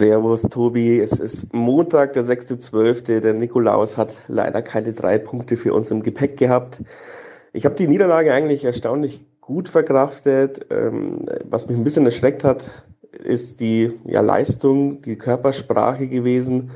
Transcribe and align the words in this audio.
Servus, 0.00 0.44
Tobi. 0.44 0.98
Es 0.98 1.20
ist 1.20 1.52
Montag, 1.52 2.14
der 2.14 2.24
6.12. 2.24 3.20
Der 3.20 3.34
Nikolaus 3.34 3.98
hat 3.98 4.16
leider 4.28 4.62
keine 4.62 4.94
drei 4.94 5.18
Punkte 5.18 5.58
für 5.58 5.74
uns 5.74 5.90
im 5.90 6.02
Gepäck 6.02 6.38
gehabt. 6.38 6.82
Ich 7.52 7.66
habe 7.66 7.76
die 7.76 7.86
Niederlage 7.86 8.32
eigentlich 8.32 8.64
erstaunlich 8.64 9.26
gut 9.42 9.68
verkraftet. 9.68 10.64
Ähm, 10.70 11.26
was 11.44 11.68
mich 11.68 11.76
ein 11.76 11.84
bisschen 11.84 12.06
erschreckt 12.06 12.44
hat, 12.44 12.70
ist 13.12 13.60
die 13.60 13.92
ja, 14.06 14.22
Leistung, 14.22 15.02
die 15.02 15.16
Körpersprache 15.16 16.08
gewesen 16.08 16.70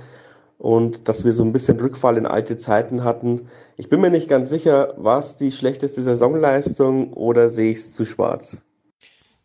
und 0.59 1.09
dass 1.09 1.25
wir 1.25 1.33
so 1.33 1.45
ein 1.45 1.53
bisschen 1.55 1.81
Rückfall 1.81 2.19
in 2.19 2.27
alte 2.27 2.59
Zeiten 2.59 3.05
hatten. 3.05 3.49
Ich 3.79 3.89
bin 3.89 4.03
mir 4.03 4.11
nicht 4.11 4.29
ganz 4.29 4.51
sicher, 4.51 4.93
war 4.99 5.19
es 5.19 5.39
die 5.39 5.51
schlechteste 5.51 6.03
Saisonleistung 6.03 7.15
oder 7.15 7.49
sehe 7.49 7.71
ich 7.71 7.79
es 7.79 7.93
zu 7.93 8.05
schwarz? 8.05 8.65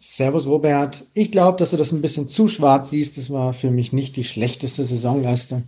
Servus 0.02 0.48
Robert. 0.48 1.04
Ich 1.14 1.30
glaube, 1.30 1.58
dass 1.58 1.72
du 1.72 1.78
das 1.78 1.92
ein 1.92 2.02
bisschen 2.02 2.30
zu 2.30 2.48
schwarz 2.48 2.90
siehst. 2.92 3.18
Das 3.18 3.30
war 3.32 3.52
für 3.52 3.70
mich 3.70 3.92
nicht 3.92 4.16
die 4.16 4.24
schlechteste 4.24 4.86
Saisonleistung. 4.86 5.64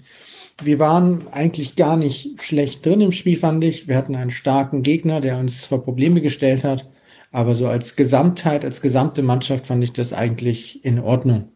Wir 0.64 0.80
waren 0.80 1.28
eigentlich 1.32 1.76
gar 1.76 1.98
nicht 1.98 2.42
schlecht 2.42 2.86
drin 2.86 3.02
im 3.02 3.12
Spiel, 3.12 3.36
fand 3.36 3.62
ich. 3.66 3.90
Wir 3.90 3.98
hatten 3.98 4.16
einen 4.16 4.32
starken 4.32 4.84
Gegner, 4.84 5.20
der 5.20 5.38
uns 5.38 5.66
vor 5.66 5.84
Probleme 5.84 6.22
gestellt 6.22 6.64
hat. 6.64 6.90
Aber 7.34 7.56
so 7.56 7.68
als 7.68 7.98
Gesamtheit, 7.98 8.64
als 8.64 8.82
gesamte 8.82 9.22
Mannschaft 9.22 9.68
fand 9.68 9.84
ich 9.84 9.92
das 9.92 10.14
eigentlich 10.14 10.86
in 10.86 11.00
Ordnung. 11.00 11.50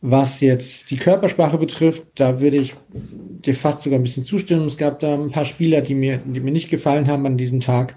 Was 0.00 0.40
jetzt 0.40 0.90
die 0.90 0.96
Körpersprache 0.96 1.58
betrifft, 1.58 2.08
da 2.16 2.40
würde 2.40 2.56
ich 2.56 2.74
dir 2.92 3.54
fast 3.54 3.82
sogar 3.82 4.00
ein 4.00 4.02
bisschen 4.02 4.24
zustimmen. 4.24 4.66
Es 4.66 4.76
gab 4.76 4.98
da 4.98 5.14
ein 5.14 5.30
paar 5.30 5.44
Spieler, 5.44 5.82
die 5.82 5.94
mir, 5.94 6.18
die 6.18 6.40
mir 6.40 6.52
nicht 6.52 6.68
gefallen 6.68 7.06
haben 7.06 7.26
an 7.26 7.36
diesem 7.36 7.60
Tag. 7.60 7.96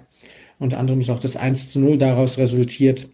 Unter 0.60 0.78
anderem 0.78 1.00
ist 1.00 1.10
auch 1.10 1.20
das 1.20 1.36
1 1.36 1.72
zu 1.72 1.80
0 1.80 1.98
daraus 1.98 2.38
resultiert. 2.38 3.08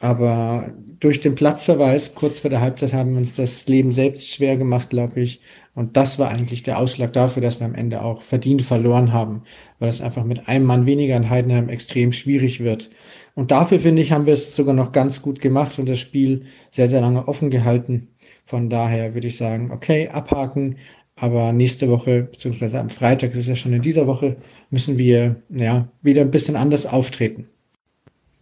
Aber 0.00 0.72
durch 1.00 1.20
den 1.20 1.34
Platzverweis 1.34 2.14
kurz 2.14 2.38
vor 2.38 2.50
der 2.50 2.60
Halbzeit 2.60 2.92
haben 2.92 3.12
wir 3.12 3.18
uns 3.18 3.34
das 3.34 3.66
Leben 3.66 3.90
selbst 3.90 4.32
schwer 4.32 4.56
gemacht, 4.56 4.90
glaube 4.90 5.20
ich. 5.20 5.40
Und 5.74 5.96
das 5.96 6.18
war 6.18 6.28
eigentlich 6.28 6.62
der 6.62 6.78
Ausschlag 6.78 7.12
dafür, 7.12 7.42
dass 7.42 7.58
wir 7.58 7.66
am 7.66 7.74
Ende 7.74 8.02
auch 8.02 8.22
verdient 8.22 8.62
verloren 8.62 9.12
haben, 9.12 9.42
weil 9.80 9.88
es 9.88 10.00
einfach 10.00 10.24
mit 10.24 10.48
einem 10.48 10.66
Mann 10.66 10.86
weniger 10.86 11.16
in 11.16 11.30
Heidenheim 11.30 11.68
extrem 11.68 12.12
schwierig 12.12 12.60
wird. 12.60 12.90
Und 13.34 13.50
dafür, 13.50 13.80
finde 13.80 14.02
ich, 14.02 14.12
haben 14.12 14.26
wir 14.26 14.34
es 14.34 14.54
sogar 14.54 14.74
noch 14.74 14.92
ganz 14.92 15.22
gut 15.22 15.40
gemacht 15.40 15.78
und 15.78 15.88
das 15.88 16.00
Spiel 16.00 16.46
sehr, 16.72 16.88
sehr 16.88 17.00
lange 17.00 17.26
offen 17.26 17.50
gehalten. 17.50 18.08
Von 18.44 18.70
daher 18.70 19.14
würde 19.14 19.26
ich 19.26 19.36
sagen, 19.36 19.70
okay, 19.72 20.08
abhaken. 20.08 20.76
Aber 21.16 21.52
nächste 21.52 21.88
Woche, 21.88 22.22
beziehungsweise 22.22 22.78
am 22.78 22.90
Freitag, 22.90 23.30
das 23.30 23.40
ist 23.40 23.48
ja 23.48 23.56
schon 23.56 23.72
in 23.72 23.82
dieser 23.82 24.06
Woche, 24.06 24.36
müssen 24.70 24.98
wir 24.98 25.42
ja 25.48 25.88
wieder 26.02 26.20
ein 26.22 26.30
bisschen 26.30 26.54
anders 26.54 26.86
auftreten 26.86 27.48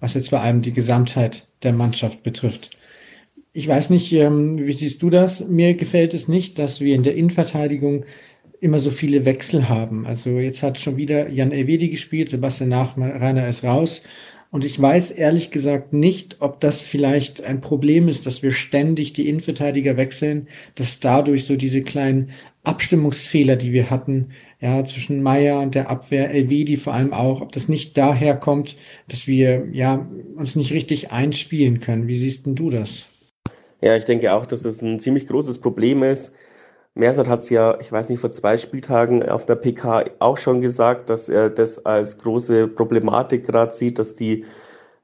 was 0.00 0.14
jetzt 0.14 0.30
vor 0.30 0.40
allem 0.40 0.62
die 0.62 0.72
Gesamtheit 0.72 1.46
der 1.62 1.72
Mannschaft 1.72 2.22
betrifft. 2.22 2.70
Ich 3.52 3.66
weiß 3.66 3.90
nicht, 3.90 4.12
ähm, 4.12 4.58
wie 4.66 4.72
siehst 4.72 5.02
du 5.02 5.10
das? 5.10 5.48
Mir 5.48 5.74
gefällt 5.74 6.12
es 6.12 6.28
nicht, 6.28 6.58
dass 6.58 6.80
wir 6.80 6.94
in 6.94 7.02
der 7.02 7.14
Innenverteidigung 7.14 8.04
immer 8.60 8.80
so 8.80 8.90
viele 8.90 9.24
Wechsel 9.24 9.68
haben. 9.68 10.06
Also 10.06 10.38
jetzt 10.38 10.62
hat 10.62 10.78
schon 10.78 10.96
wieder 10.96 11.30
Jan 11.32 11.52
Elvedi 11.52 11.88
gespielt, 11.88 12.28
Sebastian 12.28 12.70
Nachreiner 12.70 13.48
ist 13.48 13.64
raus. 13.64 14.02
Und 14.50 14.64
ich 14.64 14.80
weiß 14.80 15.10
ehrlich 15.10 15.50
gesagt 15.50 15.92
nicht, 15.92 16.36
ob 16.40 16.60
das 16.60 16.80
vielleicht 16.80 17.42
ein 17.42 17.60
Problem 17.60 18.08
ist, 18.08 18.26
dass 18.26 18.42
wir 18.42 18.52
ständig 18.52 19.12
die 19.12 19.28
Innenverteidiger 19.28 19.96
wechseln, 19.96 20.48
dass 20.76 21.00
dadurch 21.00 21.44
so 21.44 21.56
diese 21.56 21.82
kleinen 21.82 22.30
Abstimmungsfehler, 22.62 23.56
die 23.56 23.72
wir 23.72 23.90
hatten, 23.90 24.30
ja, 24.60 24.84
zwischen 24.84 25.22
Meier 25.22 25.60
und 25.60 25.74
der 25.74 25.90
Abwehr, 25.90 26.30
Elvedi 26.30 26.76
vor 26.76 26.94
allem 26.94 27.12
auch, 27.12 27.40
ob 27.40 27.52
das 27.52 27.68
nicht 27.68 27.96
daher 27.98 28.36
kommt, 28.36 28.76
dass 29.08 29.26
wir 29.26 29.68
ja 29.72 30.06
uns 30.34 30.56
nicht 30.56 30.72
richtig 30.72 31.12
einspielen 31.12 31.80
können. 31.80 32.06
Wie 32.06 32.16
siehst 32.16 32.46
denn 32.46 32.54
du 32.54 32.70
das? 32.70 33.06
Ja, 33.82 33.96
ich 33.96 34.04
denke 34.04 34.32
auch, 34.32 34.46
dass 34.46 34.62
das 34.62 34.80
ein 34.82 34.98
ziemlich 34.98 35.26
großes 35.26 35.60
Problem 35.60 36.02
ist. 36.02 36.32
Mersat 36.94 37.28
hat 37.28 37.40
es 37.40 37.50
ja, 37.50 37.78
ich 37.78 37.92
weiß 37.92 38.08
nicht, 38.08 38.20
vor 38.20 38.30
zwei 38.30 38.56
Spieltagen 38.56 39.22
auf 39.28 39.44
der 39.44 39.56
PK 39.56 40.04
auch 40.18 40.38
schon 40.38 40.62
gesagt, 40.62 41.10
dass 41.10 41.28
er 41.28 41.50
das 41.50 41.84
als 41.84 42.16
große 42.16 42.68
Problematik 42.68 43.44
gerade 43.46 43.72
sieht, 43.74 43.98
dass 43.98 44.16
die 44.16 44.46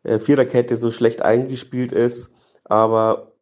äh, 0.03 0.19
Viererkette 0.19 0.77
so 0.77 0.91
schlecht 0.91 1.21
eingespielt 1.21 1.93
ist. 1.93 2.33
Aber 2.65 3.33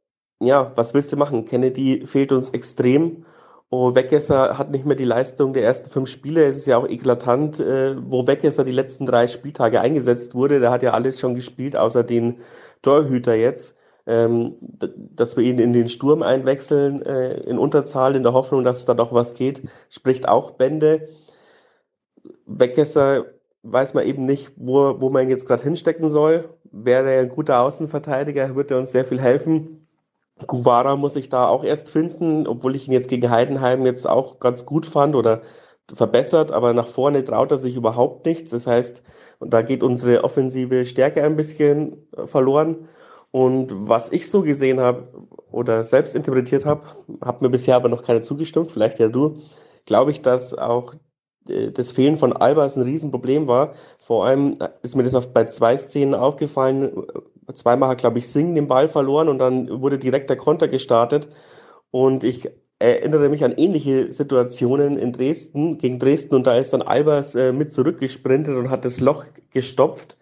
ja, 0.40 0.72
was 0.74 0.94
willst 0.94 1.12
du 1.12 1.16
machen? 1.16 1.44
Kennedy 1.44 2.04
fehlt 2.06 2.32
uns 2.32 2.50
extrem 2.50 3.24
Oh, 3.72 3.94
Weggesser 3.94 4.58
hat 4.58 4.72
nicht 4.72 4.84
mehr 4.84 4.96
die 4.96 5.04
Leistung 5.04 5.52
der 5.52 5.62
ersten 5.62 5.90
fünf 5.90 6.08
Spiele. 6.10 6.44
Es 6.44 6.56
ist 6.56 6.66
ja 6.66 6.76
auch 6.76 6.88
eklatant, 6.88 7.60
äh, 7.60 7.94
wo 8.02 8.26
Weggesser 8.26 8.64
die 8.64 8.72
letzten 8.72 9.06
drei 9.06 9.28
Spieltage 9.28 9.80
eingesetzt 9.80 10.34
wurde. 10.34 10.58
Der 10.58 10.72
hat 10.72 10.82
ja 10.82 10.92
alles 10.92 11.20
schon 11.20 11.36
gespielt, 11.36 11.76
außer 11.76 12.02
den 12.02 12.40
Torhüter 12.82 13.34
jetzt. 13.34 13.76
Ähm, 14.06 14.56
dass 15.14 15.36
wir 15.36 15.44
ihn 15.44 15.60
in 15.60 15.72
den 15.72 15.88
Sturm 15.88 16.22
einwechseln, 16.22 17.00
äh, 17.02 17.34
in 17.42 17.58
Unterzahl, 17.58 18.16
in 18.16 18.24
der 18.24 18.32
Hoffnung, 18.32 18.64
dass 18.64 18.86
da 18.86 18.94
doch 18.94 19.12
was 19.12 19.34
geht, 19.34 19.62
spricht 19.88 20.28
auch 20.28 20.52
Bände. 20.52 21.08
Weggesser 22.46 23.26
weiß 23.62 23.94
man 23.94 24.04
eben 24.06 24.26
nicht, 24.26 24.52
wo, 24.56 25.00
wo 25.00 25.10
man 25.10 25.24
ihn 25.24 25.30
jetzt 25.30 25.46
gerade 25.46 25.62
hinstecken 25.62 26.08
soll. 26.08 26.48
Wäre 26.72 27.12
er 27.12 27.20
ein 27.22 27.28
guter 27.28 27.60
Außenverteidiger, 27.60 28.56
würde 28.56 28.74
er 28.74 28.80
uns 28.80 28.90
sehr 28.92 29.04
viel 29.04 29.20
helfen. 29.20 29.79
Guvara 30.46 30.96
muss 30.96 31.16
ich 31.16 31.28
da 31.28 31.48
auch 31.48 31.64
erst 31.64 31.90
finden, 31.90 32.46
obwohl 32.46 32.76
ich 32.76 32.86
ihn 32.88 32.92
jetzt 32.92 33.08
gegen 33.08 33.30
Heidenheim 33.30 33.86
jetzt 33.86 34.08
auch 34.08 34.38
ganz 34.40 34.66
gut 34.66 34.86
fand 34.86 35.14
oder 35.14 35.42
verbessert, 35.94 36.52
aber 36.52 36.72
nach 36.72 36.86
vorne 36.86 37.24
traut 37.24 37.50
er 37.50 37.56
sich 37.56 37.76
überhaupt 37.76 38.26
nichts. 38.26 38.50
Das 38.50 38.66
heißt, 38.66 39.02
da 39.40 39.62
geht 39.62 39.82
unsere 39.82 40.24
offensive 40.24 40.84
Stärke 40.84 41.22
ein 41.22 41.36
bisschen 41.36 41.96
äh, 42.16 42.26
verloren. 42.26 42.88
Und 43.32 43.68
was 43.88 44.10
ich 44.10 44.28
so 44.28 44.42
gesehen 44.42 44.80
habe 44.80 45.08
oder 45.50 45.84
selbst 45.84 46.16
interpretiert 46.16 46.64
habe, 46.64 46.82
hat 47.20 47.42
mir 47.42 47.50
bisher 47.50 47.76
aber 47.76 47.88
noch 47.88 48.02
keiner 48.02 48.22
zugestimmt, 48.22 48.72
vielleicht 48.72 48.98
ja 48.98 49.08
du, 49.08 49.38
glaube 49.86 50.10
ich, 50.10 50.22
dass 50.22 50.54
auch 50.54 50.94
äh, 51.48 51.70
das 51.70 51.92
Fehlen 51.92 52.16
von 52.16 52.32
Albers 52.32 52.76
ein 52.76 52.82
Riesenproblem 52.82 53.46
war. 53.46 53.74
Vor 53.98 54.26
allem 54.26 54.54
ist 54.82 54.96
mir 54.96 55.02
das 55.04 55.14
oft 55.14 55.32
bei 55.32 55.44
zwei 55.46 55.76
Szenen 55.76 56.14
aufgefallen. 56.14 57.06
Zweimal 57.54 57.90
hat, 57.90 57.98
glaube 57.98 58.18
ich, 58.18 58.28
Singh 58.28 58.54
den 58.54 58.68
Ball 58.68 58.88
verloren 58.88 59.28
und 59.28 59.38
dann 59.38 59.80
wurde 59.80 59.98
direkt 59.98 60.30
der 60.30 60.36
Konter 60.36 60.68
gestartet. 60.68 61.28
Und 61.90 62.24
ich 62.24 62.48
erinnere 62.78 63.28
mich 63.28 63.44
an 63.44 63.52
ähnliche 63.56 64.10
Situationen 64.10 64.98
in 64.98 65.12
Dresden, 65.12 65.78
gegen 65.78 65.98
Dresden, 65.98 66.34
und 66.34 66.46
da 66.46 66.56
ist 66.56 66.72
dann 66.72 66.82
Albers 66.82 67.34
äh, 67.34 67.52
mit 67.52 67.72
zurückgesprintet 67.72 68.56
und 68.56 68.70
hat 68.70 68.84
das 68.84 69.00
Loch 69.00 69.24
gestopft. 69.50 70.16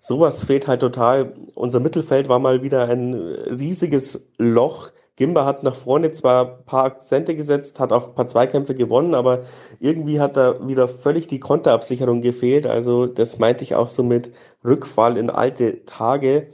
Sowas 0.00 0.44
fehlt 0.44 0.68
halt 0.68 0.80
total. 0.80 1.34
Unser 1.54 1.80
Mittelfeld 1.80 2.28
war 2.28 2.38
mal 2.38 2.62
wieder 2.62 2.88
ein 2.88 3.14
riesiges 3.14 4.28
Loch 4.38 4.90
Gimba 5.18 5.44
hat 5.44 5.64
nach 5.64 5.74
vorne 5.74 6.12
zwar 6.12 6.46
ein 6.46 6.64
paar 6.64 6.84
Akzente 6.84 7.34
gesetzt, 7.34 7.80
hat 7.80 7.92
auch 7.92 8.06
ein 8.08 8.14
paar 8.14 8.28
Zweikämpfe 8.28 8.76
gewonnen, 8.76 9.16
aber 9.16 9.42
irgendwie 9.80 10.20
hat 10.20 10.36
da 10.36 10.68
wieder 10.68 10.86
völlig 10.86 11.26
die 11.26 11.40
Konterabsicherung 11.40 12.20
gefehlt. 12.20 12.68
Also 12.68 13.06
das 13.06 13.40
meinte 13.40 13.64
ich 13.64 13.74
auch 13.74 13.88
so 13.88 14.04
mit 14.04 14.30
Rückfall 14.64 15.16
in 15.16 15.28
alte 15.28 15.84
Tage. 15.86 16.50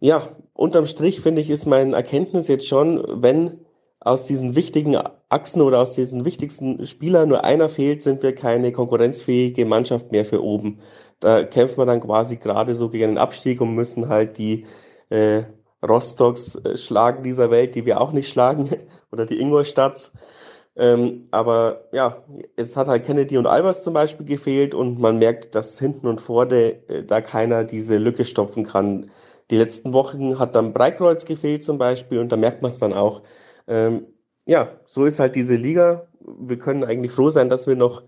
Ja, 0.00 0.28
unterm 0.54 0.86
Strich 0.86 1.20
finde 1.20 1.40
ich, 1.40 1.48
ist 1.48 1.66
mein 1.66 1.92
Erkenntnis 1.92 2.48
jetzt 2.48 2.66
schon, 2.66 3.22
wenn 3.22 3.60
aus 4.00 4.26
diesen 4.26 4.56
wichtigen 4.56 4.96
Achsen 5.28 5.62
oder 5.62 5.80
aus 5.80 5.94
diesen 5.94 6.24
wichtigsten 6.24 6.84
Spielern 6.84 7.28
nur 7.28 7.44
einer 7.44 7.68
fehlt, 7.68 8.02
sind 8.02 8.24
wir 8.24 8.34
keine 8.34 8.72
konkurrenzfähige 8.72 9.66
Mannschaft 9.66 10.10
mehr 10.10 10.24
für 10.24 10.42
oben. 10.42 10.80
Da 11.20 11.44
kämpfen 11.44 11.78
wir 11.78 11.86
dann 11.86 12.00
quasi 12.00 12.38
gerade 12.38 12.74
so 12.74 12.88
gegen 12.88 13.10
den 13.10 13.18
Abstieg 13.18 13.60
und 13.60 13.76
müssen 13.76 14.08
halt 14.08 14.36
die 14.36 14.66
äh, 15.10 15.44
Rostocks 15.88 16.56
äh, 16.56 16.76
schlagen 16.76 17.22
dieser 17.22 17.50
Welt, 17.50 17.74
die 17.74 17.86
wir 17.86 18.00
auch 18.00 18.12
nicht 18.12 18.28
schlagen, 18.28 18.70
oder 19.12 19.26
die 19.26 19.40
Ingolstadts. 19.40 20.12
Ähm, 20.76 21.28
aber 21.30 21.88
ja, 21.92 22.22
es 22.56 22.76
hat 22.76 22.88
halt 22.88 23.04
Kennedy 23.04 23.38
und 23.38 23.46
Albers 23.46 23.82
zum 23.82 23.94
Beispiel 23.94 24.26
gefehlt 24.26 24.74
und 24.74 24.98
man 24.98 25.18
merkt, 25.18 25.54
dass 25.54 25.78
hinten 25.78 26.06
und 26.06 26.20
vorne 26.20 26.88
äh, 26.88 27.02
da 27.02 27.22
keiner 27.22 27.64
diese 27.64 27.96
Lücke 27.96 28.26
stopfen 28.26 28.64
kann. 28.64 29.10
Die 29.50 29.56
letzten 29.56 29.92
Wochen 29.92 30.38
hat 30.38 30.54
dann 30.54 30.72
Breikreuz 30.74 31.24
gefehlt 31.24 31.64
zum 31.64 31.78
Beispiel 31.78 32.18
und 32.18 32.30
da 32.30 32.36
merkt 32.36 32.62
man 32.62 32.70
es 32.70 32.78
dann 32.78 32.92
auch. 32.92 33.22
Ähm, 33.66 34.06
ja, 34.44 34.68
so 34.84 35.04
ist 35.06 35.18
halt 35.18 35.34
diese 35.34 35.54
Liga. 35.56 36.08
Wir 36.20 36.58
können 36.58 36.84
eigentlich 36.84 37.12
froh 37.12 37.30
sein, 37.30 37.48
dass 37.48 37.66
wir 37.66 37.76
noch 37.76 38.02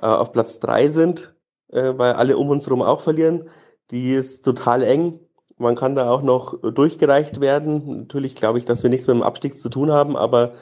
äh, 0.00 0.06
auf 0.06 0.32
Platz 0.32 0.60
drei 0.60 0.88
sind, 0.88 1.34
äh, 1.70 1.92
weil 1.96 2.14
alle 2.14 2.38
um 2.38 2.48
uns 2.50 2.66
herum 2.66 2.82
auch 2.82 3.00
verlieren. 3.00 3.50
Die 3.90 4.14
ist 4.14 4.42
total 4.44 4.82
eng. 4.82 5.20
Man 5.58 5.74
kann 5.74 5.94
da 5.94 6.10
auch 6.10 6.22
noch 6.22 6.60
durchgereicht 6.60 7.40
werden. 7.40 8.00
Natürlich 8.00 8.34
glaube 8.34 8.58
ich, 8.58 8.64
dass 8.64 8.82
wir 8.82 8.90
nichts 8.90 9.06
mit 9.06 9.16
dem 9.16 9.22
Abstieg 9.22 9.54
zu 9.54 9.68
tun 9.70 9.90
haben, 9.90 10.16
aber 10.16 10.52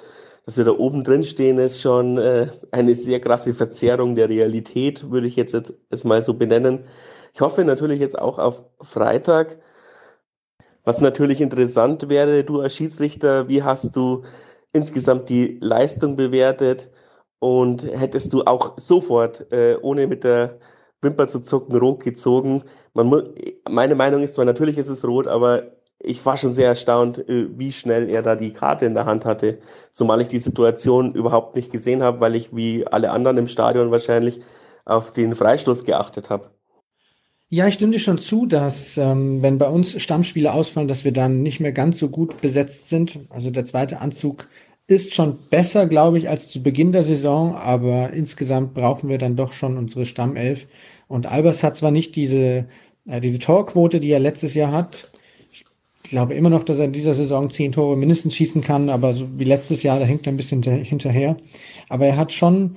dass 0.46 0.56
wir 0.56 0.64
da 0.64 0.73
oben 0.73 1.05
drin 1.05 1.25
stehen, 1.25 1.58
ist 1.58 1.81
schon 1.81 2.19
äh, 2.19 2.49
eine 2.70 2.94
sehr 2.94 3.20
krasse 3.20 3.55
Verzerrung 3.55 4.14
der 4.14 4.29
Realität, 4.29 5.11
würde 5.11 5.26
ich 5.26 5.37
jetzt 5.37 5.73
es 5.91 6.05
mal 6.05 6.20
so 6.20 6.35
benennen. 6.35 6.85
Ich 7.32 7.41
hoffe 7.41 7.64
natürlich 7.64 7.99
jetzt 7.99 8.19
auch 8.19 8.38
auf 8.38 8.62
Freitag. 8.81 9.58
Was 10.85 11.00
natürlich 11.00 11.41
interessant 11.41 12.08
wäre, 12.08 12.44
du 12.44 12.61
als 12.61 12.76
Schiedsrichter, 12.76 13.49
wie 13.49 13.62
hast 13.62 13.96
du 13.96 14.23
insgesamt 14.73 15.31
die 15.31 15.58
Leistung 15.61 16.14
bewertet 16.14 16.91
und 17.38 17.85
hättest 17.85 18.32
du 18.35 18.44
auch 18.44 18.75
sofort, 18.76 19.50
äh, 19.50 19.76
ohne 19.81 20.06
mit 20.06 20.25
der 20.25 20.58
Wimper 21.05 21.29
zu 21.29 21.41
zucken, 21.41 21.77
rot 21.77 22.03
gezogen. 22.03 22.65
Man 22.95 23.25
meine 23.69 23.95
Meinung 23.95 24.23
ist 24.23 24.35
zwar, 24.35 24.45
natürlich 24.45 24.79
ist 24.79 24.89
es 24.89 25.05
rot, 25.05 25.27
aber 25.27 25.75
ich 25.99 26.25
war 26.27 26.37
schon 26.37 26.53
sehr 26.53 26.69
erstaunt, 26.69 27.19
äh, 27.29 27.47
wie 27.56 27.73
schnell 27.73 28.09
er 28.09 28.23
da 28.23 28.37
die 28.37 28.53
Karte 28.53 28.87
in 28.87 28.95
der 28.95 29.06
Hand 29.06 29.25
hatte. 29.25 29.59
Zumal 29.93 30.21
ich 30.21 30.29
die 30.29 30.39
Situation 30.39 31.15
überhaupt 31.15 31.56
nicht 31.56 31.71
gesehen 31.71 32.03
habe, 32.03 32.21
weil 32.21 32.35
ich 32.35 32.55
wie 32.55 32.87
alle 32.87 33.11
anderen 33.11 33.39
im 33.39 33.49
Stadion 33.49 33.91
wahrscheinlich 33.91 34.41
auf 34.85 35.12
den 35.12 35.35
Freistoß 35.35 35.85
geachtet 35.85 36.31
habe. 36.31 36.51
Ja, 37.49 37.69
ich 37.69 37.75
stimme 37.75 37.93
dir 37.93 38.01
schon 38.01 38.19
zu, 38.19 38.47
dass 38.47 38.97
ähm, 38.99 39.43
wenn 39.43 39.59
bei 39.59 39.69
uns 39.69 40.01
Stammspieler 40.01 40.55
ausfallen, 40.55 40.89
dass 40.89 41.05
wir 41.05 41.12
dann 41.12 41.43
nicht 41.43 41.61
mehr 41.61 41.73
ganz 41.73 41.99
so 41.99 42.09
gut 42.09 42.41
besetzt 42.41 42.89
sind. 42.89 43.19
Also 43.31 43.51
der 43.51 43.65
zweite 43.65 44.01
Anzug 44.01 44.49
ist 44.87 45.15
schon 45.15 45.39
besser, 45.51 45.87
glaube 45.87 46.19
ich, 46.19 46.29
als 46.29 46.51
zu 46.51 46.62
Beginn 46.62 46.93
der 46.93 47.05
Saison, 47.05 47.55
aber 47.55 48.11
insgesamt 48.11 48.75
brauchen 48.75 49.09
wir 49.09 49.19
dann 49.19 49.37
doch 49.37 49.53
schon 49.53 49.79
unsere 49.79 50.05
Stammelf. 50.05 50.67
Und 51.09 51.27
Albers 51.27 51.62
hat 51.62 51.77
zwar 51.77 51.91
nicht 51.91 52.17
diese, 52.17 52.67
äh, 53.06 53.21
diese 53.21 53.39
Torquote, 53.39 54.01
die 54.01 54.11
er 54.11 54.21
letztes 54.21 54.55
Jahr 54.55 54.73
hat. 54.73 55.11
Ich 55.53 56.11
glaube 56.11 56.35
immer 56.35 56.51
noch, 56.51 56.65
dass 56.65 56.79
er 56.79 56.85
in 56.85 56.93
dieser 56.93 57.15
Saison 57.15 57.51
zehn 57.51 57.73
Tore 57.73 57.97
mindestens 57.97 58.35
schießen 58.35 58.62
kann, 58.62 58.91
aber 58.91 59.15
so 59.15 59.39
wie 59.39 59.45
letztes 59.45 59.83
Jahr, 59.83 59.99
da 59.99 60.05
hängt 60.05 60.27
er 60.27 60.33
ein 60.33 60.37
bisschen 60.37 60.62
hinterher. 60.62 61.37
Aber 61.89 62.06
er 62.06 62.17
hat 62.17 62.33
schon 62.33 62.77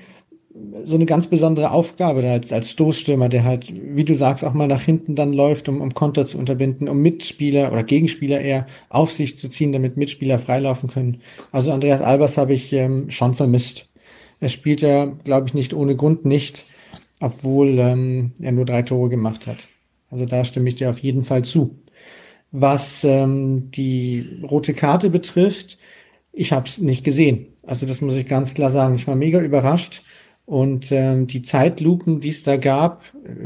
so 0.85 0.95
eine 0.95 1.06
ganz 1.06 1.27
besondere 1.27 1.71
Aufgabe 1.71 2.21
da 2.21 2.31
als, 2.31 2.51
als 2.51 2.71
Stoßstürmer, 2.71 3.29
der 3.29 3.44
halt, 3.44 3.71
wie 3.71 4.03
du 4.03 4.15
sagst, 4.15 4.44
auch 4.44 4.53
mal 4.53 4.68
nach 4.68 4.81
hinten 4.81 5.15
dann 5.15 5.33
läuft, 5.33 5.69
um, 5.69 5.81
um 5.81 5.94
Konter 5.94 6.25
zu 6.25 6.38
unterbinden, 6.38 6.89
um 6.89 7.00
Mitspieler 7.01 7.71
oder 7.71 7.83
Gegenspieler 7.83 8.41
eher 8.41 8.68
auf 8.89 9.12
sich 9.12 9.38
zu 9.38 9.50
ziehen, 9.50 9.71
damit 9.71 9.97
Mitspieler 9.97 10.39
freilaufen 10.39 10.89
können. 10.89 11.21
Also 11.51 11.71
Andreas 11.71 12.01
Albers 12.01 12.38
habe 12.38 12.53
ich 12.53 12.74
ähm, 12.74 13.09
schon 13.09 13.35
vermisst. 13.35 13.88
Er 14.39 14.50
spielt 14.50 14.81
ja, 14.81 15.06
glaube 15.06 15.47
ich, 15.47 15.53
nicht 15.53 15.74
ohne 15.74 15.95
Grund 15.95 16.25
nicht, 16.25 16.65
obwohl 17.19 17.79
ähm, 17.79 18.31
er 18.41 18.51
nur 18.51 18.65
drei 18.65 18.81
Tore 18.81 19.09
gemacht 19.09 19.47
hat. 19.47 19.67
Also 20.09 20.25
da 20.25 20.43
stimme 20.45 20.69
ich 20.69 20.75
dir 20.75 20.89
auf 20.89 20.99
jeden 20.99 21.23
Fall 21.23 21.43
zu. 21.43 21.79
Was 22.51 23.03
ähm, 23.03 23.71
die 23.71 24.41
rote 24.43 24.73
Karte 24.73 25.09
betrifft, 25.09 25.77
ich 26.31 26.51
habe 26.51 26.67
es 26.67 26.77
nicht 26.77 27.03
gesehen. 27.03 27.47
Also 27.63 27.85
das 27.85 28.01
muss 28.01 28.15
ich 28.15 28.27
ganz 28.27 28.53
klar 28.53 28.71
sagen. 28.71 28.95
Ich 28.95 29.07
war 29.07 29.15
mega 29.15 29.41
überrascht 29.41 30.03
und 30.45 30.91
ähm, 30.93 31.27
die 31.27 31.41
Zeitlupen, 31.41 32.21
die 32.21 32.29
es 32.29 32.43
da 32.43 32.55
gab, 32.55 33.03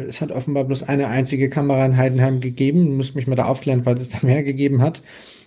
es 0.07 0.21
hat 0.21 0.31
offenbar 0.31 0.65
bloß 0.65 0.83
eine 0.83 1.07
einzige 1.07 1.49
Kamera 1.49 1.83
in 1.85 1.97
Heidenheim 1.97 2.41
gegeben. 2.41 2.95
Muss 2.95 3.15
mich 3.15 3.25
mal 3.25 3.35
da 3.35 3.45
aufklären, 3.45 3.85
weil 3.85 3.95
es 3.95 4.09
da 4.09 4.19
mehr 4.21 4.43
gegeben 4.43 4.81
hat. 4.81 5.01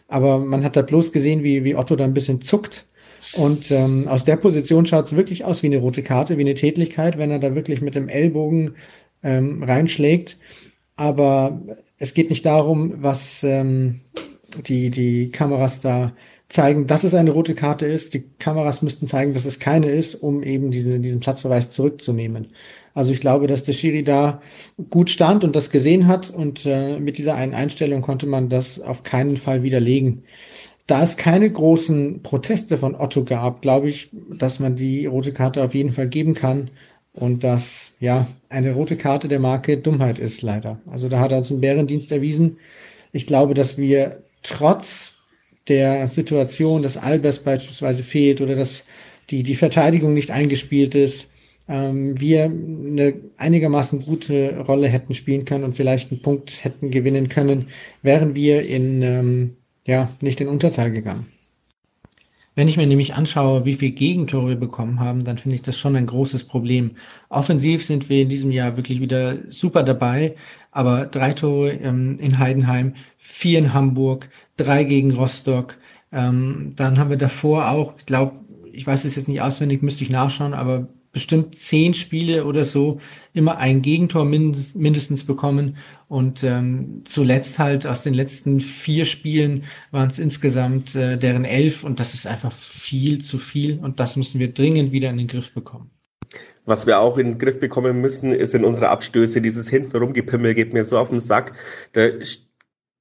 Aber 0.09 0.39
man 0.39 0.65
hat 0.65 0.77
da 0.77 0.83
bloß 0.83 1.13
gesehen, 1.13 1.45
wie, 1.45 1.63
wie 1.63 1.77
Otto 1.77 1.95
da 1.97 2.05
ein 2.05 2.15
bisschen 2.15 2.41
zuckt. 2.41 2.87
Und 3.33 3.71
ähm, 3.71 4.07
aus 4.09 4.25
der 4.25 4.37
Position 4.37 4.87
schaut 4.87 5.07
es 5.07 5.17
wirklich 5.17 5.45
aus 5.45 5.63
wie 5.63 5.69
eine 5.69 5.79
rote 5.79 6.03
Karte, 6.03 6.37
wie 6.37 6.43
eine 6.43 6.55
Tätlichkeit, 6.55 7.19
wenn 7.19 7.31
er 7.31 7.39
da 7.39 7.55
wirklich 7.55 7.81
mit 7.81 7.95
dem 7.95 8.09
Ellbogen 8.09 8.75
ähm, 9.23 9.63
reinschlägt. 9.63 10.39
Aber 10.97 11.63
es 11.99 12.15
geht 12.15 12.31
nicht 12.31 12.47
darum, 12.47 12.95
was 12.99 13.43
ähm, 13.43 14.01
die, 14.67 14.91
die 14.91 15.31
Kameras 15.31 15.81
da 15.81 16.13
zeigen, 16.49 16.87
dass 16.87 17.05
es 17.05 17.15
eine 17.15 17.31
rote 17.31 17.55
Karte 17.55 17.87
ist. 17.87 18.15
Die 18.15 18.25
Kameras 18.39 18.83
müssten 18.83 19.09
zeigen, 19.09 19.35
dass 19.35 19.45
es 19.45 19.59
keine 19.59 19.91
ist, 19.91 20.15
um 20.15 20.43
eben 20.43 20.71
diese, 20.71 21.01
diesen 21.01 21.21
Platzverweis 21.21 21.71
zurückzunehmen. 21.71 22.49
Also 22.93 23.13
ich 23.13 23.21
glaube, 23.21 23.49
dass 23.49 23.65
der 23.65 23.73
Schiri 23.73 24.05
da 24.05 24.41
gut 24.91 25.11
stand 25.11 25.43
und 25.43 25.57
das 25.57 25.71
gesehen 25.71 26.07
hat 26.07 26.31
und 26.31 26.65
äh, 26.65 27.01
mit 27.01 27.19
dieser 27.19 27.35
einen 27.35 27.55
Einstellung 27.55 28.03
konnte 28.03 28.27
man 28.27 28.49
das 28.49 28.81
auf 28.81 29.03
keinen 29.03 29.37
Fall 29.37 29.65
widerlegen. 29.65 30.23
Da 30.87 31.03
es 31.03 31.17
keine 31.17 31.51
großen 31.51 32.23
Proteste 32.23 32.77
von 32.77 32.95
Otto 32.95 33.25
gab, 33.25 33.63
glaube 33.63 33.89
ich, 33.89 34.11
dass 34.13 34.61
man 34.61 34.77
die 34.77 35.07
rote 35.07 35.33
Karte 35.33 35.65
auf 35.65 35.75
jeden 35.75 35.93
Fall 35.93 36.09
geben 36.09 36.35
kann 36.35 36.71
und 37.15 37.43
dass 37.43 37.95
ja 38.01 38.27
eine 38.51 38.75
rote 38.75 38.97
Karte 38.97 39.29
der 39.29 39.39
Marke 39.39 39.79
Dummheit 39.79 40.19
ist 40.19 40.43
leider. 40.43 40.81
Also 40.87 41.09
da 41.09 41.21
hat 41.21 41.33
er 41.33 41.39
uns 41.39 41.51
einen 41.51 41.61
Bärendienst 41.61 42.13
erwiesen. 42.13 42.59
Ich 43.13 43.27
glaube, 43.27 43.55
dass 43.55 43.79
wir 43.79 44.23
trotz 44.43 45.15
der 45.69 46.07
Situation, 46.07 46.83
dass 46.83 46.97
Albers 46.97 47.39
beispielsweise 47.39 48.03
fehlt 48.03 48.41
oder 48.41 48.55
dass 48.55 48.85
die, 49.31 49.43
die 49.43 49.55
Verteidigung 49.55 50.13
nicht 50.13 50.31
eingespielt 50.31 50.95
ist, 50.95 51.31
ähm, 51.69 52.21
wir 52.21 52.45
eine 52.45 53.15
einigermaßen 53.39 54.05
gute 54.05 54.59
Rolle 54.61 54.89
hätten 54.89 55.15
spielen 55.15 55.45
können 55.47 55.65
und 55.65 55.77
vielleicht 55.77 56.11
einen 56.11 56.21
Punkt 56.21 56.65
hätten 56.65 56.91
gewinnen 56.91 57.29
können, 57.29 57.69
wären 58.03 58.35
wir 58.35 58.67
in, 58.67 59.03
ähm, 59.03 59.57
ja, 59.87 60.11
nicht 60.21 60.41
in 60.41 60.49
Unterzahl 60.49 60.91
gegangen. 60.91 61.27
Wenn 62.57 62.69
ich 62.69 62.77
mir 62.77 62.87
nämlich 62.87 63.15
anschaue, 63.15 63.65
wie 63.65 63.75
viel 63.75 63.91
Gegentore 63.91 64.51
wir 64.51 64.57
bekommen 64.57 65.01
haben, 65.01 65.25
dann 65.25 65.39
finde 65.39 65.57
ich 65.57 65.63
das 65.63 65.77
schon 65.77 65.97
ein 65.97 66.07
großes 66.07 66.45
Problem. 66.45 66.93
Offensiv 67.29 67.85
sind 67.85 68.09
wir 68.09 68.23
in 68.23 68.29
diesem 68.29 68.53
Jahr 68.53 68.77
wirklich 68.77 69.01
wieder 69.01 69.37
super 69.51 69.83
dabei, 69.83 70.37
aber 70.71 71.07
drei 71.07 71.33
Tore 71.33 71.73
ähm, 71.73 72.17
in 72.21 72.39
Heidenheim, 72.39 72.95
vier 73.19 73.59
in 73.59 73.75
Hamburg, 73.75 74.29
drei 74.57 74.85
gegen 74.85 75.13
Rostock. 75.13 75.79
Ähm, 76.13 76.73
dann 76.77 76.99
haben 76.99 77.11
wir 77.11 77.17
davor 77.17 77.71
auch, 77.71 77.95
ich 77.99 78.07
glaube, 78.07 78.37
ich 78.73 78.87
weiß 78.87 79.05
es 79.05 79.17
jetzt 79.17 79.29
nicht 79.29 79.43
auswendig, 79.43 79.83
müsste 79.83 80.05
ich 80.05 80.11
nachschauen, 80.11 80.55
aber 80.55 80.87
bestimmt 81.15 81.55
zehn 81.57 81.95
Spiele 81.95 82.45
oder 82.45 82.67
so 82.67 83.01
immer 83.33 83.57
ein 83.57 83.81
Gegentor 83.81 84.27
mindestens 84.27 85.25
bekommen. 85.25 85.79
Und 86.09 86.45
ähm, 86.45 87.03
zuletzt 87.05 87.59
halt 87.59 87.87
aus 87.87 88.03
den 88.03 88.13
letzten 88.13 88.61
vier 88.61 89.07
Spielen 89.07 89.65
waren 89.91 90.11
es 90.11 90.19
insgesamt 90.19 90.95
äh, 90.95 91.17
deren 91.17 91.47
elf 91.47 91.85
und 91.85 91.99
das 92.01 92.13
ist 92.13 92.27
einfach 92.27 92.53
viel 92.53 93.23
zu 93.23 93.39
viel 93.39 93.79
und 93.79 94.01
das 94.01 94.17
müssen 94.17 94.39
wir 94.39 94.53
dringend 94.53 94.93
wieder 94.93 95.09
in 95.09 95.17
den 95.17 95.29
Griff 95.29 95.55
bekommen. 95.55 95.91
Was 96.67 96.87
wir 96.87 96.99
auch 96.99 97.19
in 97.19 97.33
den 97.33 97.39
Griff 97.39 97.61
bekommen 97.61 98.01
müssen, 98.01 98.33
ist 98.33 98.55
in 98.55 98.65
unsere 98.65 98.89
Abstöße. 98.89 99.41
Dieses 99.41 99.69
hintenrum 99.69 100.15
Gepimmel 100.15 100.55
geht 100.55 100.73
mir 100.73 100.83
so 100.85 100.99
auf 100.99 101.11
den 101.11 101.21
Sack. 101.21 101.53
Da 101.93 102.07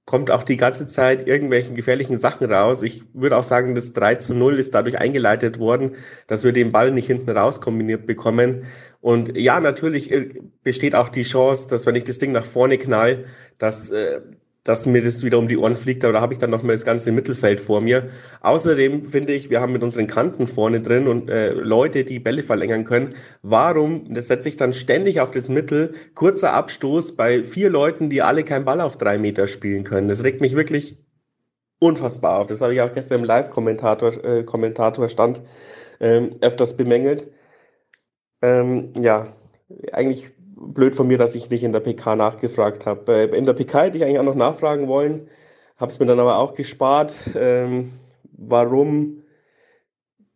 kommt 0.05 0.31
auch 0.31 0.43
die 0.43 0.57
ganze 0.57 0.85
Zeit 0.85 1.27
irgendwelchen 1.27 1.75
gefährlichen 1.75 2.17
Sachen 2.17 2.51
raus. 2.51 2.83
Ich 2.83 3.03
würde 3.13 3.37
auch 3.37 3.43
sagen, 3.43 3.73
das 3.73 3.93
3 3.93 4.15
zu 4.15 4.35
0 4.35 4.59
ist 4.59 4.73
dadurch 4.73 4.97
eingeleitet 4.97 5.59
worden, 5.59 5.95
dass 6.27 6.43
wir 6.43 6.51
den 6.51 6.71
Ball 6.73 6.91
nicht 6.91 7.07
hinten 7.07 7.29
raus 7.29 7.61
kombiniert 7.61 8.05
bekommen. 8.05 8.65
Und 8.99 9.37
ja, 9.37 9.59
natürlich 9.59 10.11
äh, 10.11 10.29
besteht 10.61 10.95
auch 10.95 11.09
die 11.09 11.23
Chance, 11.23 11.69
dass 11.69 11.85
wenn 11.85 11.95
ich 11.95 12.03
das 12.03 12.19
Ding 12.19 12.33
nach 12.33 12.45
vorne 12.45 12.77
knall, 12.77 13.25
dass 13.57 13.91
äh, 13.91 14.21
dass 14.63 14.85
mir 14.85 15.01
das 15.03 15.23
wieder 15.23 15.39
um 15.39 15.47
die 15.47 15.57
Ohren 15.57 15.75
fliegt, 15.75 16.03
aber 16.03 16.13
da 16.13 16.21
habe 16.21 16.33
ich 16.33 16.39
dann 16.39 16.49
noch 16.49 16.63
mal 16.63 16.71
das 16.71 16.85
ganze 16.85 17.11
Mittelfeld 17.11 17.59
vor 17.59 17.81
mir. 17.81 18.09
Außerdem 18.41 19.05
finde 19.05 19.33
ich, 19.33 19.49
wir 19.49 19.59
haben 19.59 19.73
mit 19.73 19.83
unseren 19.83 20.07
Kanten 20.07 20.47
vorne 20.47 20.81
drin 20.81 21.07
und 21.07 21.29
äh, 21.29 21.51
Leute, 21.51 22.05
die 22.05 22.19
Bälle 22.19 22.43
verlängern 22.43 22.85
können. 22.85 23.09
Warum, 23.41 24.13
das 24.13 24.27
setze 24.27 24.47
ich 24.49 24.55
dann 24.55 24.71
ständig 24.71 25.19
auf 25.19 25.31
das 25.31 25.49
Mittel, 25.49 25.93
kurzer 26.15 26.53
Abstoß 26.53 27.15
bei 27.15 27.43
vier 27.43 27.69
Leuten, 27.69 28.09
die 28.09 28.21
alle 28.21 28.43
keinen 28.43 28.63
Ball 28.63 28.79
auf 28.79 28.97
drei 28.97 29.17
Meter 29.17 29.47
spielen 29.47 29.83
können. 29.83 30.07
Das 30.07 30.23
regt 30.23 30.39
mich 30.39 30.55
wirklich 30.55 30.97
unfassbar 31.79 32.39
auf. 32.39 32.47
Das 32.47 32.61
habe 32.61 32.73
ich 32.73 32.81
auch 32.81 32.93
gestern 32.93 33.19
im 33.19 33.25
Live-Kommentator 33.25 34.23
äh, 34.23 34.43
Kommentator 34.43 35.09
stand 35.09 35.41
ähm, 35.99 36.37
öfters 36.41 36.77
bemängelt. 36.77 37.29
Ähm, 38.41 38.93
ja, 38.99 39.33
eigentlich 39.91 40.31
blöd 40.67 40.95
von 40.95 41.07
mir, 41.07 41.17
dass 41.17 41.35
ich 41.35 41.49
nicht 41.49 41.63
in 41.63 41.71
der 41.71 41.79
PK 41.79 42.15
nachgefragt 42.15 42.85
habe. 42.85 43.13
Äh, 43.13 43.37
in 43.37 43.45
der 43.45 43.53
PK 43.53 43.83
hätte 43.83 43.97
ich 43.97 44.03
eigentlich 44.03 44.19
auch 44.19 44.23
noch 44.23 44.35
nachfragen 44.35 44.87
wollen, 44.87 45.27
habe 45.77 45.91
es 45.91 45.99
mir 45.99 46.05
dann 46.05 46.19
aber 46.19 46.37
auch 46.37 46.55
gespart, 46.55 47.13
ähm, 47.35 47.91
warum 48.31 49.23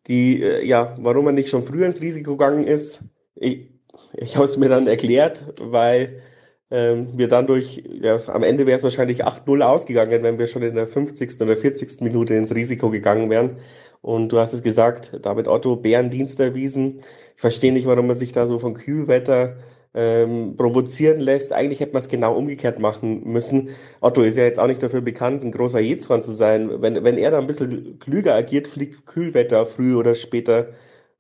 die, 0.08 0.42
äh, 0.42 0.66
ja, 0.66 0.96
warum 1.00 1.28
er 1.28 1.34
nicht 1.34 1.50
schon 1.50 1.64
früher 1.64 1.86
ins 1.86 2.02
Risiko 2.02 2.38
gegangen 2.38 2.66
ist. 2.66 3.04
Ich, 3.36 3.70
ich 4.14 4.36
habe 4.36 4.46
es 4.46 4.58
mir 4.58 4.70
dann 4.70 4.88
erklärt, 4.88 5.46
weil 5.60 6.22
ähm, 6.70 7.18
wir 7.18 7.28
dann 7.28 7.48
durch, 7.48 7.84
ja, 8.02 8.16
am 8.28 8.44
Ende 8.44 8.66
wäre 8.66 8.78
es 8.78 8.84
wahrscheinlich 8.84 9.26
8-0 9.26 9.62
ausgegangen, 9.62 10.24
wenn 10.24 10.38
wir 10.38 10.48
schon 10.48 10.64
in 10.64 10.76
der 10.76 10.88
50. 10.88 11.42
oder 11.42 11.56
40. 11.56 12.02
Minute 12.02 12.36
ins 12.36 12.54
Risiko 12.54 12.90
gegangen 12.90 13.30
wären. 13.30 13.58
Und 14.02 14.30
du 14.30 14.40
hast 14.40 14.54
es 14.54 14.64
gesagt, 14.64 15.18
David 15.22 15.48
Otto, 15.48 15.76
Bärendienst 15.76 16.40
erwiesen. 16.40 17.02
Ich 17.36 17.42
verstehe 17.42 17.74
nicht, 17.74 17.88
warum 17.88 18.08
man 18.08 18.16
sich 18.16 18.32
da 18.32 18.46
so 18.48 18.60
von 18.60 18.74
Kühlwetter 18.74 19.58
ähm, 19.98 20.56
provozieren 20.58 21.20
lässt. 21.20 21.52
Eigentlich 21.52 21.80
hätte 21.80 21.94
man 21.94 22.02
es 22.02 22.08
genau 22.08 22.38
umgekehrt 22.38 22.78
machen 22.80 23.24
müssen. 23.26 23.70
Otto 24.00 24.22
ist 24.22 24.38
ja 24.38 24.44
jetzt 24.44 24.60
auch 24.60 24.68
nicht 24.68 24.84
dafür 24.84 25.02
bekannt, 25.02 25.44
ein 25.44 25.52
großer 25.52 25.80
Jezwan 25.80 26.22
zu 26.22 26.32
sein. 26.32 26.82
Wenn, 26.82 27.04
wenn 27.04 27.18
er 27.18 27.32
da 27.32 27.40
ein 27.40 27.48
bisschen 27.48 27.98
klüger 28.00 28.36
agiert, 28.36 28.68
fliegt 28.68 29.08
Kühlwetter 29.08 29.66
früh 29.66 29.96
oder 29.96 30.14
später 30.14 30.68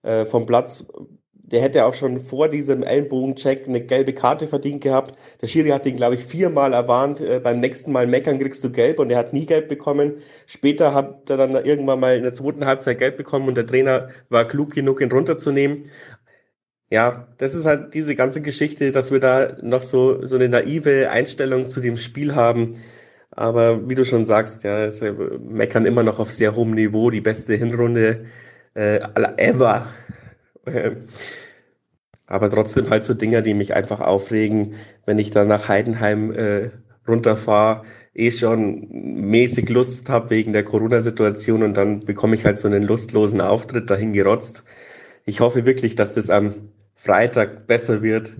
äh, 0.03 0.25
vom 0.25 0.45
Platz. 0.45 0.85
Der 1.33 1.61
hätte 1.61 1.85
auch 1.85 1.93
schon 1.93 2.19
vor 2.19 2.49
diesem 2.49 2.83
Ellenbogencheck 2.83 3.67
eine 3.67 3.81
gelbe 3.81 4.13
Karte 4.13 4.47
verdient 4.47 4.83
gehabt. 4.83 5.17
Der 5.41 5.47
Schiri 5.47 5.69
hat 5.69 5.85
ihn, 5.85 5.95
glaube 5.95 6.15
ich, 6.15 6.23
viermal 6.25 6.73
erwarnt. 6.73 7.19
Äh, 7.21 7.39
beim 7.39 7.59
nächsten 7.61 7.91
Mal 7.91 8.05
meckern 8.05 8.37
kriegst 8.37 8.63
du 8.63 8.69
gelb 8.69 8.99
und 8.99 9.09
er 9.09 9.17
hat 9.17 9.33
nie 9.33 9.47
gelb 9.47 9.69
bekommen. 9.69 10.17
Später 10.45 10.93
hat 10.93 11.29
er 11.31 11.37
dann 11.37 11.55
irgendwann 11.65 11.99
mal 11.99 12.15
in 12.15 12.23
der 12.23 12.35
zweiten 12.35 12.65
Halbzeit 12.65 12.99
gelb 12.99 13.17
bekommen 13.17 13.47
und 13.47 13.55
der 13.55 13.65
Trainer 13.65 14.09
war 14.29 14.45
klug 14.45 14.71
genug, 14.71 15.01
ihn 15.01 15.11
runterzunehmen 15.11 15.85
ja, 16.89 17.27
das 17.37 17.53
ist 17.55 17.65
halt 17.65 17.93
diese 17.93 18.15
ganze 18.15 18.41
Geschichte, 18.41 18.91
dass 18.91 19.11
wir 19.11 19.19
da 19.19 19.57
noch 19.61 19.83
so, 19.83 20.25
so 20.25 20.37
eine 20.37 20.49
naive 20.49 21.09
Einstellung 21.09 21.69
zu 21.69 21.81
dem 21.81 21.97
Spiel 21.97 22.35
haben. 22.35 22.77
Aber 23.31 23.89
wie 23.89 23.95
du 23.95 24.05
schon 24.05 24.25
sagst, 24.25 24.63
ja, 24.63 24.85
es 24.85 25.01
äh, 25.01 25.11
meckern 25.11 25.85
immer 25.85 26.03
noch 26.03 26.19
auf 26.19 26.31
sehr 26.33 26.55
hohem 26.55 26.71
Niveau, 26.71 27.09
die 27.11 27.21
beste 27.21 27.55
Hinrunde 27.55 28.25
äh, 28.73 28.99
ever. 29.37 29.87
aber 32.27 32.49
trotzdem 32.49 32.89
halt 32.89 33.05
so 33.05 33.13
Dinger, 33.13 33.41
die 33.41 33.53
mich 33.53 33.73
einfach 33.73 33.99
aufregen, 34.01 34.75
wenn 35.05 35.19
ich 35.19 35.31
dann 35.31 35.47
nach 35.47 35.67
Heidenheim 35.69 36.31
äh, 36.31 36.69
runterfahre, 37.07 37.83
eh 38.13 38.31
schon 38.31 38.87
mäßig 38.89 39.69
Lust 39.69 40.09
habe 40.09 40.29
wegen 40.29 40.53
der 40.53 40.63
Corona-Situation 40.63 41.63
und 41.63 41.75
dann 41.77 42.01
bekomme 42.01 42.35
ich 42.35 42.45
halt 42.45 42.59
so 42.59 42.67
einen 42.67 42.83
lustlosen 42.83 43.41
Auftritt 43.41 43.89
dahin 43.89 44.13
gerotzt. 44.13 44.63
Ich 45.25 45.39
hoffe 45.39 45.65
wirklich, 45.65 45.95
dass 45.95 46.13
das 46.15 46.29
am 46.29 46.55
Freitag 46.97 47.67
besser 47.67 48.01
wird 48.01 48.33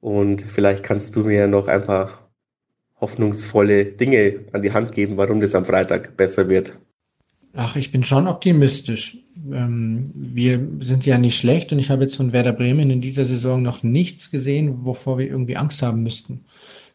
und 0.00 0.42
vielleicht 0.42 0.82
kannst 0.82 1.14
du 1.14 1.24
mir 1.24 1.46
noch 1.46 1.68
ein 1.68 1.84
paar 1.84 2.26
hoffnungsvolle 3.00 3.84
Dinge 3.84 4.40
an 4.52 4.62
die 4.62 4.72
Hand 4.72 4.92
geben, 4.92 5.16
warum 5.16 5.40
das 5.40 5.54
am 5.54 5.66
Freitag 5.66 6.16
besser 6.16 6.48
wird. 6.48 6.76
Ach, 7.54 7.76
ich 7.76 7.92
bin 7.92 8.04
schon 8.04 8.26
optimistisch. 8.26 9.16
Ähm, 9.50 10.10
wir 10.14 10.60
sind 10.80 11.06
ja 11.06 11.16
nicht 11.16 11.38
schlecht 11.38 11.72
und 11.72 11.78
ich 11.78 11.90
habe 11.90 12.02
jetzt 12.02 12.16
von 12.16 12.32
Werder 12.32 12.52
Bremen 12.52 12.90
in 12.90 13.00
dieser 13.00 13.24
Saison 13.24 13.62
noch 13.62 13.82
nichts 13.82 14.30
gesehen, 14.30 14.84
wovor 14.84 15.18
wir 15.18 15.26
irgendwie 15.26 15.56
Angst 15.56 15.82
haben 15.82 16.02
müssten. 16.02 16.44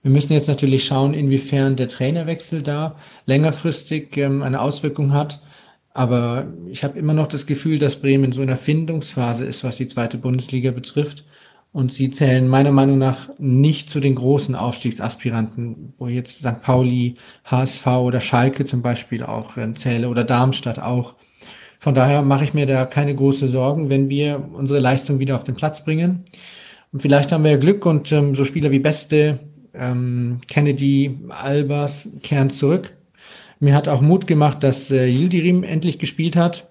Wir 0.04 0.12
müssen 0.12 0.34
jetzt 0.34 0.48
natürlich 0.48 0.86
schauen, 0.86 1.14
inwiefern 1.14 1.76
der 1.76 1.88
Trainerwechsel 1.88 2.64
da 2.64 2.96
längerfristig 3.26 4.18
ähm, 4.18 4.44
eine 4.44 4.62
Auswirkung 4.62 5.14
hat. 5.14 5.42
Aber 5.94 6.48
ich 6.70 6.84
habe 6.84 6.98
immer 6.98 7.14
noch 7.14 7.28
das 7.28 7.46
Gefühl, 7.46 7.78
dass 7.78 8.00
Bremen 8.00 8.32
so 8.32 8.42
in 8.42 8.48
der 8.48 8.58
Findungsphase 8.58 9.46
ist, 9.46 9.64
was 9.64 9.76
die 9.76 9.88
zweite 9.88 10.18
Bundesliga 10.18 10.72
betrifft. 10.72 11.26
Und 11.74 11.94
sie 11.94 12.12
zählen 12.12 12.48
meiner 12.48 12.72
Meinung 12.72 12.98
nach 12.98 13.30
nicht 13.38 13.90
zu 13.90 14.02
den 14.02 14.16
großen 14.16 14.56
Aufstiegsaspiranten, 14.56 15.94
wo 15.98 16.08
jetzt 16.08 16.40
St. 16.40 16.62
Pauli, 16.62 17.16
HSV 17.46 17.88
oder 17.88 18.20
Schalke 18.20 18.66
zum 18.66 18.82
Beispiel 18.82 19.24
auch 19.24 19.56
ähm, 19.58 19.78
zähle 19.78 20.10
oder 20.10 20.26
Darmstadt 20.26 20.80
auch. 20.80 21.16
Von 21.80 21.96
daher 21.96 22.22
mache 22.22 22.44
ich 22.44 22.54
mir 22.54 22.68
da 22.68 22.86
keine 22.86 23.16
große 23.16 23.48
Sorgen, 23.48 23.90
wenn 23.90 24.10
wir 24.10 24.50
unsere 24.54 24.80
Leistung 24.80 25.20
wieder 25.20 25.36
auf 25.36 25.46
den 25.46 25.56
Platz 25.56 25.84
bringen. 25.84 26.26
Und 26.92 27.02
vielleicht 27.02 27.32
haben 27.32 27.44
wir 27.44 27.52
ja 27.52 27.58
Glück 27.58 27.86
und 27.86 28.12
ähm, 28.12 28.36
so 28.36 28.44
Spieler 28.44 28.72
wie 28.72 28.80
Beste, 28.80 29.40
ähm, 29.74 30.40
Kennedy, 30.48 31.20
Albers 31.30 32.10
kehren 32.22 32.50
zurück. 32.50 32.94
Mir 33.62 33.76
hat 33.76 33.88
auch 33.88 34.02
Mut 34.02 34.26
gemacht, 34.26 34.64
dass 34.64 34.90
äh, 34.90 35.06
Yildirim 35.06 35.64
endlich 35.64 36.00
gespielt 36.00 36.36
hat. 36.36 36.68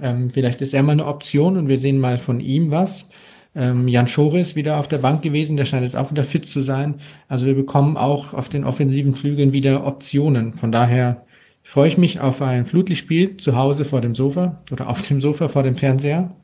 Ähm, 0.00 0.30
vielleicht 0.30 0.60
ist 0.60 0.72
er 0.72 0.84
mal 0.84 0.92
eine 0.92 1.04
Option 1.04 1.56
und 1.56 1.66
wir 1.66 1.80
sehen 1.80 1.98
mal 1.98 2.16
von 2.16 2.38
ihm 2.38 2.70
was. 2.70 3.08
Ähm, 3.56 3.88
Jan 3.88 4.06
Schoris 4.06 4.54
wieder 4.54 4.78
auf 4.78 4.86
der 4.86 4.98
Bank 4.98 5.22
gewesen, 5.22 5.56
der 5.56 5.64
scheint 5.64 5.82
jetzt 5.82 5.96
auch 5.96 6.12
wieder 6.12 6.22
fit 6.22 6.46
zu 6.46 6.62
sein. 6.62 7.00
Also 7.26 7.46
wir 7.46 7.56
bekommen 7.56 7.96
auch 7.96 8.34
auf 8.34 8.48
den 8.48 8.62
offensiven 8.62 9.16
Flügeln 9.16 9.52
wieder 9.52 9.84
Optionen. 9.84 10.54
Von 10.54 10.70
daher 10.70 11.26
freue 11.64 11.88
ich 11.88 11.98
mich 11.98 12.20
auf 12.20 12.40
ein 12.40 12.66
Flutlichtspiel 12.66 13.36
zu 13.38 13.56
Hause 13.56 13.84
vor 13.84 14.00
dem 14.00 14.14
Sofa 14.14 14.62
oder 14.70 14.88
auf 14.88 15.02
dem 15.08 15.20
Sofa 15.20 15.48
vor 15.48 15.64
dem 15.64 15.74
Fernseher. 15.74 16.36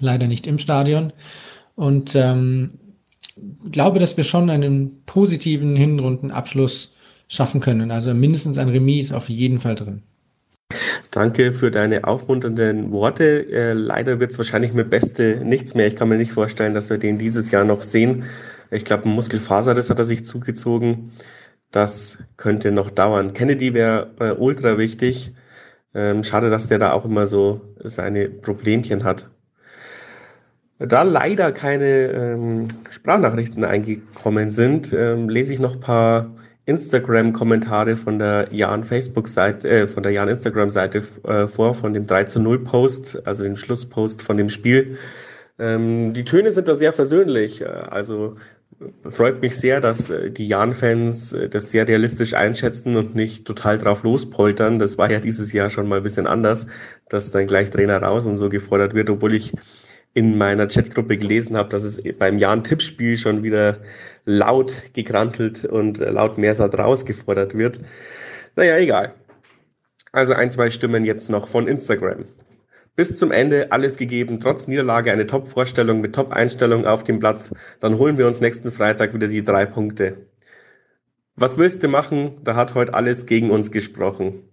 Leider 0.00 0.26
nicht 0.26 0.48
im 0.48 0.58
Stadion. 0.58 1.12
Und 1.76 2.16
ähm, 2.16 2.70
glaube, 3.70 4.00
dass 4.00 4.16
wir 4.16 4.24
schon 4.24 4.50
einen 4.50 5.04
positiven 5.06 5.76
Hinrundenabschluss 5.76 6.93
schaffen 7.28 7.60
können. 7.60 7.90
Also 7.90 8.14
mindestens 8.14 8.58
ein 8.58 8.68
Remis 8.68 9.06
ist 9.06 9.12
auf 9.12 9.28
jeden 9.28 9.60
Fall 9.60 9.74
drin. 9.74 10.02
Danke 11.10 11.52
für 11.52 11.70
deine 11.70 12.04
aufmunternden 12.04 12.90
Worte. 12.90 13.46
Äh, 13.50 13.72
leider 13.72 14.18
wird 14.18 14.32
es 14.32 14.38
wahrscheinlich 14.38 14.72
mit 14.72 14.90
Beste 14.90 15.42
nichts 15.44 15.74
mehr. 15.74 15.86
Ich 15.86 15.94
kann 15.94 16.08
mir 16.08 16.16
nicht 16.16 16.32
vorstellen, 16.32 16.74
dass 16.74 16.90
wir 16.90 16.98
den 16.98 17.18
dieses 17.18 17.50
Jahr 17.50 17.64
noch 17.64 17.82
sehen. 17.82 18.24
Ich 18.70 18.84
glaube, 18.84 19.08
ein 19.08 19.14
Muskelfaser, 19.14 19.74
das 19.74 19.90
hat 19.90 19.98
er 19.98 20.06
sich 20.06 20.24
zugezogen. 20.24 21.12
Das 21.70 22.18
könnte 22.36 22.72
noch 22.72 22.90
dauern. 22.90 23.32
Kennedy 23.32 23.74
wäre 23.74 24.10
äh, 24.18 24.30
ultra 24.32 24.78
wichtig. 24.78 25.32
Ähm, 25.94 26.24
schade, 26.24 26.50
dass 26.50 26.66
der 26.66 26.78
da 26.78 26.92
auch 26.92 27.04
immer 27.04 27.26
so 27.26 27.60
seine 27.84 28.28
Problemchen 28.28 29.04
hat. 29.04 29.30
Da 30.78 31.02
leider 31.02 31.52
keine 31.52 32.08
ähm, 32.08 32.66
Sprachnachrichten 32.90 33.64
eingekommen 33.64 34.50
sind, 34.50 34.92
ähm, 34.92 35.28
lese 35.28 35.54
ich 35.54 35.60
noch 35.60 35.74
ein 35.74 35.80
paar 35.80 36.34
Instagram-Kommentare 36.66 37.96
von 37.96 38.18
der 38.18 38.48
Jan 38.52 38.84
Facebook-Seite, 38.84 39.68
äh, 39.68 39.88
von 39.88 40.02
der 40.02 40.12
Jan 40.12 40.28
Instagram-Seite 40.28 41.02
äh, 41.24 41.46
vor, 41.46 41.74
von 41.74 41.92
dem 41.92 42.06
3 42.06 42.24
zu 42.24 42.40
0 42.40 42.64
Post, 42.64 43.26
also 43.26 43.44
dem 43.44 43.56
Schlusspost 43.56 44.22
von 44.22 44.36
dem 44.36 44.48
Spiel. 44.48 44.98
Ähm, 45.58 46.14
die 46.14 46.24
Töne 46.24 46.52
sind 46.52 46.66
da 46.66 46.74
sehr 46.74 46.92
versöhnlich. 46.92 47.60
Äh, 47.60 47.66
also 47.66 48.36
freut 49.08 49.40
mich 49.40 49.58
sehr, 49.58 49.80
dass 49.80 50.10
äh, 50.10 50.30
die 50.30 50.48
Jan-Fans 50.48 51.32
äh, 51.32 51.48
das 51.48 51.70
sehr 51.70 51.86
realistisch 51.86 52.34
einschätzen 52.34 52.96
und 52.96 53.14
nicht 53.14 53.46
total 53.46 53.78
drauf 53.78 54.02
lospoltern. 54.02 54.78
Das 54.78 54.98
war 54.98 55.10
ja 55.10 55.20
dieses 55.20 55.52
Jahr 55.52 55.70
schon 55.70 55.88
mal 55.88 55.98
ein 55.98 56.02
bisschen 56.02 56.26
anders, 56.26 56.66
dass 57.08 57.30
dann 57.30 57.46
gleich 57.46 57.70
Trainer 57.70 58.02
raus 58.02 58.26
und 58.26 58.36
so 58.36 58.48
gefordert 58.48 58.94
wird, 58.94 59.10
obwohl 59.10 59.34
ich 59.34 59.52
in 60.14 60.38
meiner 60.38 60.68
Chatgruppe 60.68 61.16
gelesen 61.16 61.56
habe, 61.56 61.68
dass 61.68 61.82
es 61.82 62.00
beim 62.18 62.38
Jan-Tippspiel 62.38 63.18
schon 63.18 63.42
wieder 63.42 63.80
laut 64.24 64.72
gekrantelt 64.94 65.64
und 65.64 65.98
laut 65.98 66.38
Mersat 66.38 66.78
rausgefordert 66.78 67.58
wird. 67.58 67.80
Naja, 68.54 68.78
egal. 68.78 69.14
Also 70.12 70.32
ein, 70.34 70.50
zwei 70.52 70.70
Stimmen 70.70 71.04
jetzt 71.04 71.28
noch 71.28 71.48
von 71.48 71.66
Instagram. 71.66 72.24
Bis 72.94 73.16
zum 73.16 73.32
Ende 73.32 73.72
alles 73.72 73.96
gegeben, 73.96 74.38
trotz 74.38 74.68
Niederlage 74.68 75.10
eine 75.10 75.26
Top-Vorstellung 75.26 76.00
mit 76.00 76.14
Top-Einstellung 76.14 76.86
auf 76.86 77.02
dem 77.02 77.18
Platz. 77.18 77.52
Dann 77.80 77.98
holen 77.98 78.16
wir 78.16 78.28
uns 78.28 78.40
nächsten 78.40 78.70
Freitag 78.70 79.14
wieder 79.14 79.26
die 79.26 79.42
drei 79.42 79.66
Punkte. 79.66 80.28
Was 81.34 81.58
willst 81.58 81.82
du 81.82 81.88
machen? 81.88 82.36
Da 82.44 82.54
hat 82.54 82.76
heute 82.76 82.94
alles 82.94 83.26
gegen 83.26 83.50
uns 83.50 83.72
gesprochen 83.72 84.44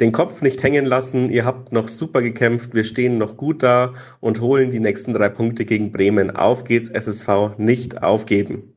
den 0.00 0.12
Kopf 0.12 0.42
nicht 0.42 0.62
hängen 0.62 0.84
lassen. 0.84 1.30
Ihr 1.30 1.44
habt 1.44 1.72
noch 1.72 1.88
super 1.88 2.22
gekämpft. 2.22 2.74
Wir 2.74 2.84
stehen 2.84 3.18
noch 3.18 3.36
gut 3.36 3.62
da 3.62 3.94
und 4.20 4.40
holen 4.40 4.70
die 4.70 4.80
nächsten 4.80 5.14
drei 5.14 5.28
Punkte 5.28 5.64
gegen 5.64 5.92
Bremen. 5.92 6.30
Auf 6.30 6.64
geht's, 6.64 6.90
SSV, 6.90 7.56
nicht 7.58 8.02
aufgeben. 8.02 8.74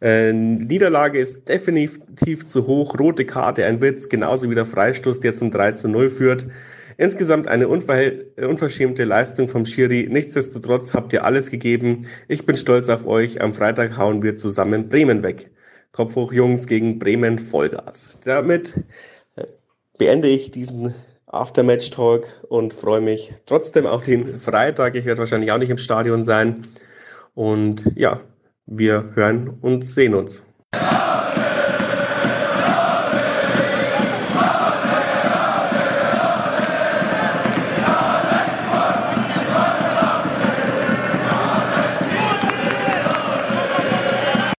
Äh, 0.00 0.32
Niederlage 0.32 1.18
ist 1.18 1.48
definitiv 1.48 2.46
zu 2.46 2.66
hoch. 2.66 2.98
Rote 2.98 3.24
Karte, 3.24 3.64
ein 3.64 3.80
Witz, 3.80 4.08
genauso 4.08 4.50
wie 4.50 4.54
der 4.54 4.66
Freistoß, 4.66 5.20
der 5.20 5.32
zum 5.32 5.50
3 5.50 5.72
zu 5.72 5.88
0 5.88 6.08
führt. 6.08 6.46
Insgesamt 6.98 7.46
eine 7.46 7.68
unverschämte 7.68 9.04
Leistung 9.04 9.48
vom 9.48 9.64
Schiri. 9.64 10.08
Nichtsdestotrotz 10.10 10.94
habt 10.94 11.12
ihr 11.12 11.24
alles 11.24 11.50
gegeben. 11.50 12.06
Ich 12.26 12.44
bin 12.44 12.56
stolz 12.56 12.88
auf 12.88 13.06
euch. 13.06 13.40
Am 13.40 13.54
Freitag 13.54 13.96
hauen 13.96 14.22
wir 14.22 14.36
zusammen 14.36 14.88
Bremen 14.88 15.22
weg. 15.22 15.50
Kopf 15.92 16.16
hoch, 16.16 16.32
Jungs, 16.32 16.66
gegen 16.66 16.98
Bremen 16.98 17.38
Vollgas. 17.38 18.18
Damit 18.24 18.74
beende 19.98 20.28
ich 20.28 20.50
diesen 20.50 20.94
Aftermatch-Talk 21.26 22.26
und 22.48 22.72
freue 22.72 23.00
mich 23.00 23.34
trotzdem 23.44 23.86
auf 23.86 24.02
den 24.02 24.40
Freitag. 24.40 24.94
Ich 24.94 25.04
werde 25.04 25.18
wahrscheinlich 25.18 25.52
auch 25.52 25.58
nicht 25.58 25.70
im 25.70 25.78
Stadion 25.78 26.24
sein. 26.24 26.66
Und 27.34 27.84
ja, 27.94 28.20
wir 28.66 29.10
hören 29.14 29.58
und 29.60 29.84
sehen 29.84 30.14
uns. 30.14 30.42